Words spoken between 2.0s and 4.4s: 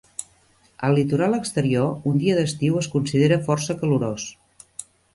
un dia d'estiu es considera força calorós.